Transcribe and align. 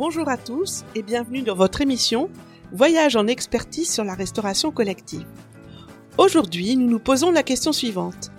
Bonjour 0.00 0.30
à 0.30 0.38
tous 0.38 0.84
et 0.94 1.02
bienvenue 1.02 1.42
dans 1.42 1.54
votre 1.54 1.82
émission 1.82 2.30
Voyage 2.72 3.16
en 3.16 3.26
expertise 3.26 3.92
sur 3.92 4.02
la 4.02 4.14
restauration 4.14 4.70
collective. 4.70 5.26
Aujourd'hui, 6.16 6.74
nous 6.78 6.88
nous 6.88 6.98
posons 6.98 7.30
la 7.30 7.42
question 7.42 7.70
suivante. 7.70 8.30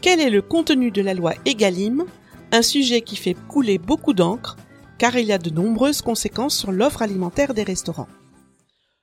Quel 0.00 0.18
est 0.18 0.30
le 0.30 0.40
contenu 0.40 0.90
de 0.90 1.02
la 1.02 1.12
loi 1.12 1.34
EGalim 1.44 2.06
Un 2.52 2.62
sujet 2.62 3.02
qui 3.02 3.16
fait 3.16 3.36
couler 3.48 3.76
beaucoup 3.76 4.14
d'encre 4.14 4.56
car 4.96 5.14
il 5.14 5.26
y 5.26 5.32
a 5.32 5.36
de 5.36 5.50
nombreuses 5.50 6.00
conséquences 6.00 6.56
sur 6.56 6.72
l'offre 6.72 7.02
alimentaire 7.02 7.52
des 7.52 7.64
restaurants? 7.64 8.08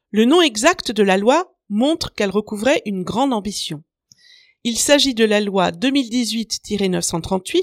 Le 0.10 0.26
nom 0.26 0.42
exact 0.42 0.92
de 0.92 1.04
la 1.04 1.20
loi 1.20 1.54
montre 1.70 2.16
qu'elle 2.16 2.32
recouvrait 2.32 2.82
une 2.88 3.04
grande 3.04 3.32
ambition. 3.32 3.84
Il 4.64 4.80
s'agit 4.80 5.14
de 5.14 5.24
la 5.24 5.40
loi 5.40 5.70
2018-938 5.70 7.62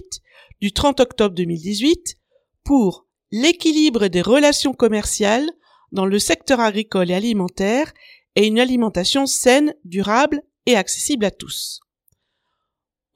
du 0.61 0.73
30 0.73 1.00
octobre 1.00 1.34
2018 1.34 2.18
pour 2.63 3.04
l'équilibre 3.34 4.06
des 4.06 4.22
relations 4.22 4.72
commerciales 4.72 5.50
dans 5.90 6.06
le 6.06 6.20
secteur 6.20 6.61
agricole 6.61 7.11
et 7.11 7.14
alimentaire 7.14 7.93
et 8.36 8.46
une 8.46 8.60
alimentation 8.60 9.26
saine, 9.26 9.74
durable 9.84 10.40
et 10.66 10.76
accessible 10.76 11.24
à 11.24 11.32
tous. 11.32 11.80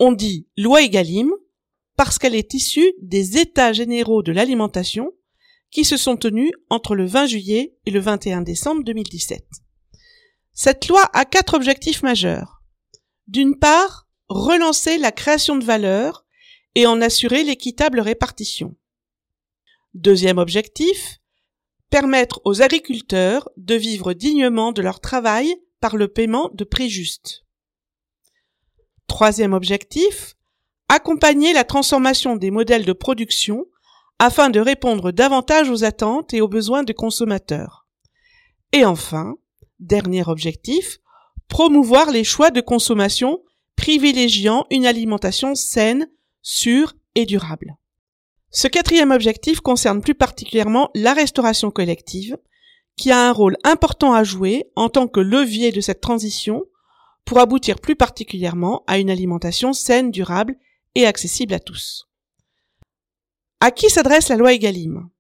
On 0.00 0.10
dit 0.10 0.48
loi 0.56 0.82
Egalim 0.82 1.30
parce 1.94 2.18
qu'elle 2.18 2.34
est 2.34 2.52
issue 2.52 2.92
des 3.00 3.38
États 3.38 3.72
généraux 3.72 4.24
de 4.24 4.32
l'alimentation 4.32 5.12
qui 5.70 5.84
se 5.84 5.96
sont 5.96 6.16
tenus 6.16 6.50
entre 6.68 6.96
le 6.96 7.06
20 7.06 7.26
juillet 7.26 7.76
et 7.86 7.92
le 7.92 8.00
21 8.00 8.42
décembre 8.42 8.82
2017. 8.82 9.46
Cette 10.52 10.88
loi 10.88 11.08
a 11.12 11.26
quatre 11.26 11.54
objectifs 11.54 12.02
majeurs. 12.02 12.64
D'une 13.28 13.56
part, 13.56 14.08
relancer 14.28 14.98
la 14.98 15.12
création 15.12 15.54
de 15.54 15.64
valeur 15.64 16.24
et 16.74 16.88
en 16.88 17.00
assurer 17.00 17.44
l'équitable 17.44 18.00
répartition. 18.00 18.74
Deuxième 19.98 20.38
objectif, 20.38 21.18
permettre 21.90 22.40
aux 22.44 22.62
agriculteurs 22.62 23.50
de 23.56 23.74
vivre 23.74 24.12
dignement 24.12 24.70
de 24.70 24.80
leur 24.80 25.00
travail 25.00 25.56
par 25.80 25.96
le 25.96 26.06
paiement 26.06 26.52
de 26.54 26.62
prix 26.62 26.88
justes. 26.88 27.44
Troisième 29.08 29.54
objectif, 29.54 30.36
accompagner 30.88 31.52
la 31.52 31.64
transformation 31.64 32.36
des 32.36 32.52
modèles 32.52 32.84
de 32.84 32.92
production 32.92 33.66
afin 34.20 34.50
de 34.50 34.60
répondre 34.60 35.10
davantage 35.10 35.68
aux 35.68 35.82
attentes 35.82 36.32
et 36.32 36.40
aux 36.40 36.48
besoins 36.48 36.84
des 36.84 36.94
consommateurs. 36.94 37.88
Et 38.70 38.84
enfin, 38.84 39.34
dernier 39.80 40.22
objectif, 40.28 40.98
promouvoir 41.48 42.12
les 42.12 42.22
choix 42.22 42.52
de 42.52 42.60
consommation 42.60 43.42
privilégiant 43.74 44.64
une 44.70 44.86
alimentation 44.86 45.56
saine, 45.56 46.08
sûre 46.40 46.94
et 47.16 47.26
durable. 47.26 47.76
Ce 48.50 48.66
quatrième 48.66 49.10
objectif 49.10 49.60
concerne 49.60 50.00
plus 50.00 50.14
particulièrement 50.14 50.90
la 50.94 51.12
restauration 51.12 51.70
collective, 51.70 52.38
qui 52.96 53.10
a 53.10 53.28
un 53.28 53.32
rôle 53.32 53.56
important 53.62 54.12
à 54.12 54.24
jouer 54.24 54.70
en 54.74 54.88
tant 54.88 55.06
que 55.06 55.20
levier 55.20 55.70
de 55.70 55.80
cette 55.80 56.00
transition 56.00 56.64
pour 57.24 57.38
aboutir 57.38 57.78
plus 57.78 57.94
particulièrement 57.94 58.84
à 58.86 58.98
une 58.98 59.10
alimentation 59.10 59.72
saine, 59.72 60.10
durable 60.10 60.56
et 60.94 61.06
accessible 61.06 61.54
à 61.54 61.60
tous. 61.60 62.08
À 63.60 63.70
qui 63.70 63.90
s'adresse 63.90 64.28
la 64.28 64.36
loi 64.36 64.54
Egalim? 64.54 65.10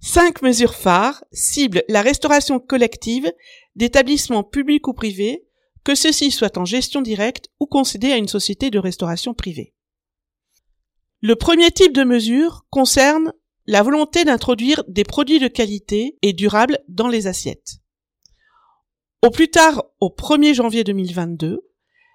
Cinq 0.00 0.40
mesures 0.42 0.74
phares 0.74 1.24
ciblent 1.32 1.84
la 1.88 2.02
restauration 2.02 2.58
collective 2.58 3.30
d'établissements 3.74 4.44
publics 4.44 4.88
ou 4.88 4.94
privés, 4.94 5.44
que 5.84 5.94
ceux-ci 5.94 6.30
soient 6.30 6.58
en 6.58 6.64
gestion 6.64 7.02
directe 7.02 7.50
ou 7.58 7.66
concédés 7.66 8.12
à 8.12 8.16
une 8.16 8.28
société 8.28 8.70
de 8.70 8.78
restauration 8.78 9.34
privée. 9.34 9.74
Le 11.22 11.36
premier 11.36 11.70
type 11.70 11.92
de 11.92 12.02
mesure 12.02 12.64
concerne 12.70 13.34
la 13.66 13.82
volonté 13.82 14.24
d'introduire 14.24 14.82
des 14.88 15.04
produits 15.04 15.38
de 15.38 15.48
qualité 15.48 16.16
et 16.22 16.32
durables 16.32 16.78
dans 16.88 17.08
les 17.08 17.26
assiettes. 17.26 17.76
Au 19.22 19.28
plus 19.28 19.50
tard, 19.50 19.84
au 20.00 20.08
1er 20.08 20.54
janvier 20.54 20.82
2022, 20.82 21.60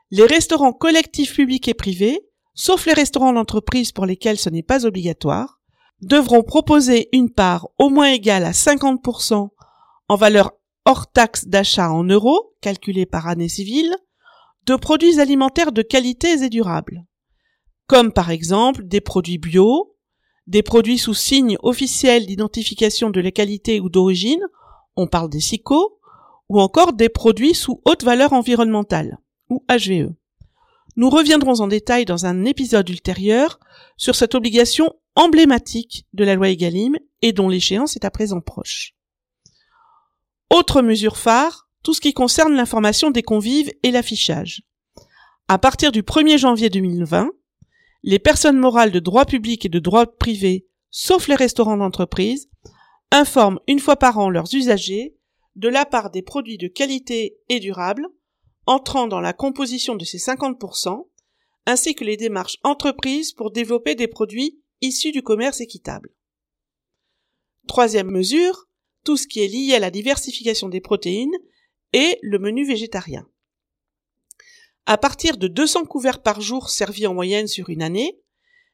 les 0.09 0.25
restaurants 0.25 0.73
collectifs 0.73 1.35
publics 1.35 1.67
et 1.67 1.75
privés, 1.75 2.19
sauf 2.55 2.87
les 2.87 2.93
restaurants 2.93 3.33
d'entreprise 3.33 3.91
pour 3.91 4.07
lesquels 4.07 4.39
ce 4.39 4.49
n'est 4.49 4.63
pas 4.63 4.87
obligatoire, 4.87 5.59
devront 6.01 6.41
proposer 6.41 7.09
une 7.13 7.31
part 7.31 7.67
au 7.77 7.89
moins 7.89 8.11
égale 8.11 8.43
à 8.43 8.53
50% 8.53 9.49
en 10.07 10.15
valeur 10.15 10.51
hors 10.85 11.11
taxe 11.11 11.45
d'achat 11.45 11.91
en 11.91 12.03
euros, 12.05 12.55
calculée 12.59 13.05
par 13.05 13.27
année 13.27 13.49
civile, 13.49 13.95
de 14.65 14.75
produits 14.75 15.19
alimentaires 15.19 15.71
de 15.71 15.83
qualité 15.83 16.43
et 16.43 16.49
durables 16.49 17.05
comme 17.87 18.11
par 18.11 18.31
exemple 18.31 18.87
des 18.87 19.01
produits 19.01 19.37
bio, 19.37 19.95
des 20.47 20.63
produits 20.63 20.97
sous 20.97 21.13
signe 21.13 21.57
officiel 21.63 22.25
d'identification 22.25 23.09
de 23.09 23.19
la 23.19 23.31
qualité 23.31 23.79
ou 23.79 23.89
d'origine, 23.89 24.43
on 24.95 25.07
parle 25.07 25.29
des 25.29 25.39
SICO, 25.39 25.99
ou 26.49 26.61
encore 26.61 26.93
des 26.93 27.09
produits 27.09 27.55
sous 27.55 27.81
haute 27.85 28.03
valeur 28.03 28.33
environnementale, 28.33 29.17
ou 29.49 29.63
HVE. 29.69 30.13
Nous 30.95 31.09
reviendrons 31.09 31.59
en 31.59 31.67
détail 31.67 32.05
dans 32.05 32.25
un 32.25 32.45
épisode 32.45 32.87
ultérieur 32.89 33.59
sur 33.97 34.15
cette 34.15 34.35
obligation 34.35 34.93
emblématique 35.15 36.05
de 36.13 36.23
la 36.23 36.35
loi 36.35 36.49
Egalim 36.49 36.97
et 37.21 37.33
dont 37.33 37.49
l'échéance 37.49 37.95
est 37.95 38.05
à 38.05 38.11
présent 38.11 38.41
proche. 38.41 38.93
Autre 40.49 40.81
mesure 40.81 41.17
phare, 41.17 41.67
tout 41.83 41.93
ce 41.93 42.01
qui 42.01 42.13
concerne 42.13 42.55
l'information 42.55 43.11
des 43.11 43.23
convives 43.23 43.71
et 43.83 43.91
l'affichage. 43.91 44.63
À 45.47 45.57
partir 45.57 45.91
du 45.91 46.01
1er 46.01 46.37
janvier 46.37 46.69
2020, 46.69 47.29
les 48.05 48.19
personnes 48.19 48.59
morales 48.59 48.91
de 48.91 48.99
droit 48.99 49.25
public 49.25 49.65
et 49.65 49.69
de 49.69 49.79
droit 49.79 50.05
privé, 50.05 50.67
sauf 50.91 51.27
les 51.27 51.33
restaurants 51.33 51.77
d'entreprise, 51.77 52.49
informent 53.09 53.59
une 53.67 53.79
fois 53.79 53.95
par 53.95 54.19
an 54.19 54.29
leurs 54.29 54.53
usagers 54.53 55.17
de 55.55 55.69
la 55.69 55.85
part 55.85 56.11
des 56.11 56.21
produits 56.21 56.59
de 56.59 56.67
qualité 56.67 57.39
et 57.49 57.59
durables 57.59 58.07
entrant 58.67 59.07
dans 59.07 59.21
la 59.21 59.33
composition 59.33 59.95
de 59.95 60.05
ces 60.05 60.19
50%, 60.19 61.07
ainsi 61.65 61.95
que 61.95 62.03
les 62.03 62.15
démarches 62.15 62.57
entreprises 62.63 63.33
pour 63.33 63.49
développer 63.49 63.95
des 63.95 64.07
produits 64.07 64.61
issus 64.81 65.11
du 65.11 65.23
commerce 65.23 65.59
équitable. 65.59 66.13
Troisième 67.67 68.11
mesure, 68.11 68.67
tout 69.03 69.17
ce 69.17 69.27
qui 69.27 69.39
est 69.39 69.47
lié 69.47 69.73
à 69.73 69.79
la 69.79 69.89
diversification 69.89 70.69
des 70.69 70.81
protéines 70.81 71.35
et 71.91 72.19
le 72.21 72.37
menu 72.37 72.67
végétarien. 72.67 73.27
À 74.87 74.97
partir 74.97 75.37
de 75.37 75.47
200 75.47 75.85
couverts 75.85 76.21
par 76.21 76.41
jour 76.41 76.69
servis 76.69 77.07
en 77.07 77.15
moyenne 77.15 77.47
sur 77.47 77.69
une 77.69 77.81
année, 77.81 78.19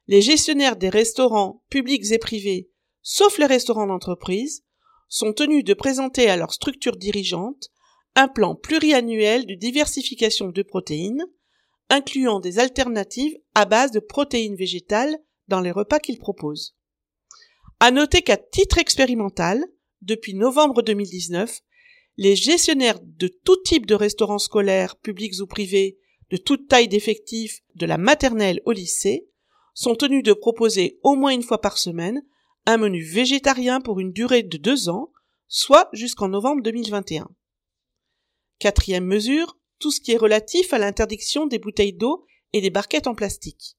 les 0.08 0.20
gestionnaires 0.20 0.76
des 0.76 0.90
restaurants 0.90 1.62
publics 1.70 2.10
et 2.12 2.18
privés, 2.18 2.68
sauf 3.00 3.38
les 3.38 3.46
restaurants 3.46 3.86
d'entreprise, 3.86 4.62
sont 5.08 5.32
tenus 5.32 5.64
de 5.64 5.72
présenter 5.72 6.28
à 6.28 6.36
leur 6.36 6.52
structure 6.52 6.96
dirigeante 6.96 7.70
un 8.14 8.28
plan 8.28 8.54
pluriannuel 8.54 9.46
de 9.46 9.54
diversification 9.54 10.48
de 10.48 10.62
protéines, 10.62 11.24
incluant 11.88 12.40
des 12.40 12.58
alternatives 12.58 13.38
à 13.54 13.64
base 13.64 13.90
de 13.90 14.00
protéines 14.00 14.56
végétales 14.56 15.16
dans 15.48 15.60
les 15.60 15.70
repas 15.70 15.98
qu'ils 15.98 16.18
proposent. 16.18 16.76
À 17.80 17.90
noter 17.90 18.20
qu'à 18.20 18.36
titre 18.36 18.76
expérimental, 18.76 19.64
depuis 20.02 20.34
novembre 20.34 20.82
2019, 20.82 21.60
les 22.18 22.36
gestionnaires 22.36 23.00
de 23.02 23.28
tout 23.28 23.56
type 23.64 23.86
de 23.86 23.94
restaurants 23.94 24.38
scolaires, 24.38 24.96
publics 24.96 25.40
ou 25.40 25.46
privés, 25.46 25.98
de 26.32 26.38
toute 26.38 26.66
taille 26.66 26.88
d'effectifs, 26.88 27.62
de 27.74 27.84
la 27.84 27.98
maternelle 27.98 28.62
au 28.64 28.72
lycée, 28.72 29.28
sont 29.74 29.94
tenus 29.94 30.24
de 30.24 30.32
proposer 30.32 30.98
au 31.02 31.14
moins 31.14 31.30
une 31.30 31.42
fois 31.42 31.60
par 31.60 31.76
semaine 31.76 32.24
un 32.64 32.78
menu 32.78 33.04
végétarien 33.04 33.82
pour 33.82 34.00
une 34.00 34.12
durée 34.12 34.42
de 34.42 34.56
deux 34.56 34.88
ans, 34.88 35.12
soit 35.46 35.90
jusqu'en 35.92 36.28
novembre 36.28 36.62
2021. 36.62 37.28
Quatrième 38.58 39.04
mesure, 39.04 39.58
tout 39.78 39.90
ce 39.90 40.00
qui 40.00 40.12
est 40.12 40.16
relatif 40.16 40.72
à 40.72 40.78
l'interdiction 40.78 41.46
des 41.46 41.58
bouteilles 41.58 41.92
d'eau 41.92 42.24
et 42.54 42.62
des 42.62 42.70
barquettes 42.70 43.08
en 43.08 43.14
plastique. 43.14 43.76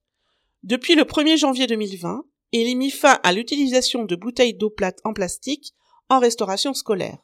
Depuis 0.61 0.93
le 0.93 1.05
1er 1.05 1.37
janvier 1.37 1.65
2020, 1.65 2.23
il 2.51 2.67
est 2.67 2.75
mis 2.75 2.91
fin 2.91 3.19
à 3.23 3.33
l'utilisation 3.33 4.05
de 4.05 4.15
bouteilles 4.15 4.53
d'eau 4.53 4.69
plate 4.69 4.99
en 5.03 5.13
plastique 5.13 5.73
en 6.07 6.19
restauration 6.19 6.75
scolaire. 6.75 7.17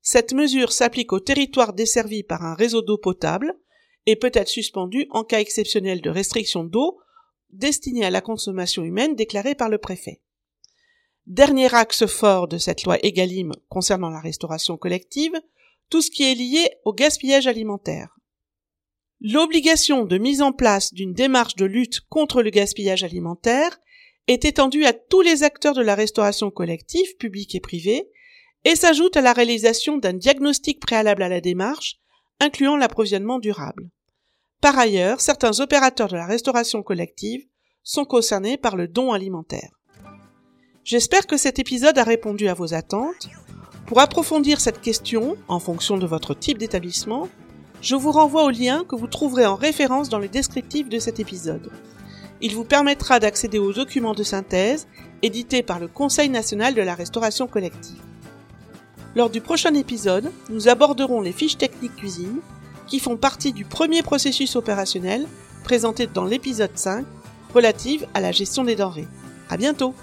Cette 0.00 0.32
mesure 0.32 0.72
s'applique 0.72 1.12
au 1.12 1.20
territoire 1.20 1.74
desservi 1.74 2.22
par 2.22 2.42
un 2.42 2.54
réseau 2.54 2.80
d'eau 2.80 2.96
potable, 2.96 3.58
et 4.06 4.16
peut 4.16 4.30
être 4.32 4.48
suspendu 4.48 5.06
en 5.10 5.24
cas 5.24 5.40
exceptionnel 5.40 6.00
de 6.00 6.10
restriction 6.10 6.64
d'eau 6.64 6.98
destinée 7.50 8.04
à 8.04 8.10
la 8.10 8.20
consommation 8.20 8.84
humaine 8.84 9.14
déclarée 9.14 9.54
par 9.54 9.68
le 9.68 9.78
préfet. 9.78 10.20
Dernier 11.26 11.74
axe 11.74 12.06
fort 12.06 12.48
de 12.48 12.58
cette 12.58 12.84
loi 12.84 12.98
EGalim 13.02 13.52
concernant 13.68 14.10
la 14.10 14.20
restauration 14.20 14.76
collective, 14.76 15.34
tout 15.90 16.02
ce 16.02 16.10
qui 16.10 16.22
est 16.22 16.34
lié 16.34 16.70
au 16.84 16.92
gaspillage 16.92 17.46
alimentaire. 17.46 18.16
L'obligation 19.20 20.04
de 20.04 20.18
mise 20.18 20.42
en 20.42 20.52
place 20.52 20.92
d'une 20.92 21.14
démarche 21.14 21.56
de 21.56 21.64
lutte 21.64 22.00
contre 22.08 22.42
le 22.42 22.50
gaspillage 22.50 23.02
alimentaire 23.02 23.78
est 24.28 24.44
étendue 24.44 24.84
à 24.84 24.92
tous 24.92 25.20
les 25.20 25.42
acteurs 25.42 25.74
de 25.74 25.82
la 25.82 25.94
restauration 25.94 26.50
collective, 26.50 27.16
publique 27.16 27.54
et 27.54 27.60
privée, 27.60 28.08
et 28.64 28.76
s'ajoute 28.76 29.16
à 29.16 29.20
la 29.20 29.32
réalisation 29.32 29.96
d'un 29.96 30.12
diagnostic 30.12 30.80
préalable 30.80 31.22
à 31.22 31.28
la 31.28 31.40
démarche, 31.40 31.98
incluant 32.40 32.76
l'approvisionnement 32.76 33.38
durable. 33.38 33.90
Par 34.60 34.78
ailleurs, 34.78 35.20
certains 35.20 35.60
opérateurs 35.60 36.08
de 36.08 36.16
la 36.16 36.26
restauration 36.26 36.82
collective 36.82 37.46
sont 37.82 38.04
concernés 38.04 38.56
par 38.56 38.76
le 38.76 38.88
don 38.88 39.12
alimentaire. 39.12 39.70
J'espère 40.82 41.26
que 41.26 41.36
cet 41.36 41.58
épisode 41.58 41.98
a 41.98 42.04
répondu 42.04 42.48
à 42.48 42.54
vos 42.54 42.74
attentes. 42.74 43.28
Pour 43.86 44.00
approfondir 44.00 44.60
cette 44.60 44.80
question, 44.80 45.36
en 45.48 45.60
fonction 45.60 45.98
de 45.98 46.06
votre 46.06 46.34
type 46.34 46.58
d'établissement, 46.58 47.28
je 47.82 47.94
vous 47.94 48.10
renvoie 48.12 48.44
au 48.44 48.50
lien 48.50 48.84
que 48.84 48.96
vous 48.96 49.06
trouverez 49.06 49.46
en 49.46 49.54
référence 49.54 50.08
dans 50.08 50.18
le 50.18 50.28
descriptif 50.28 50.88
de 50.88 50.98
cet 50.98 51.20
épisode. 51.20 51.70
Il 52.40 52.54
vous 52.54 52.64
permettra 52.64 53.20
d'accéder 53.20 53.58
aux 53.58 53.72
documents 53.72 54.14
de 54.14 54.22
synthèse 54.22 54.88
édités 55.22 55.62
par 55.62 55.78
le 55.78 55.88
Conseil 55.88 56.28
national 56.28 56.74
de 56.74 56.82
la 56.82 56.94
restauration 56.94 57.46
collective. 57.46 58.02
Lors 59.14 59.30
du 59.30 59.40
prochain 59.40 59.74
épisode, 59.74 60.30
nous 60.50 60.68
aborderons 60.68 61.20
les 61.20 61.32
fiches 61.32 61.56
techniques 61.56 61.96
cuisine 61.96 62.40
qui 62.86 63.00
font 63.00 63.16
partie 63.16 63.52
du 63.52 63.64
premier 63.64 64.02
processus 64.02 64.56
opérationnel 64.56 65.26
présenté 65.64 66.06
dans 66.06 66.24
l'épisode 66.24 66.76
5 66.76 67.04
relative 67.54 68.06
à 68.14 68.20
la 68.20 68.32
gestion 68.32 68.64
des 68.64 68.76
denrées. 68.76 69.08
À 69.48 69.56
bientôt! 69.56 69.94